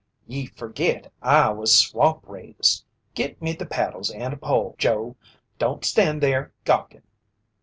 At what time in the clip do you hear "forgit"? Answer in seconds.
0.47-1.13